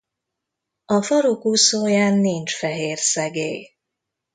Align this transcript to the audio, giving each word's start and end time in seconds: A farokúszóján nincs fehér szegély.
A 0.85 1.01
farokúszóján 1.01 2.13
nincs 2.17 2.55
fehér 2.55 2.97
szegély. 2.97 3.69